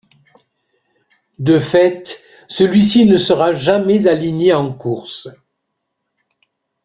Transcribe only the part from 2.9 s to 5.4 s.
ne sera jamais aligné en course.